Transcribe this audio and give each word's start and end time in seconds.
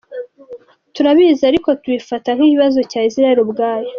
Turabizi 0.95 1.41
ariko 1.51 1.69
tubifata 1.81 2.29
nk’ikibazo 2.35 2.79
cya 2.91 2.99
Israel 3.09 3.37
ubwayo. 3.41 3.89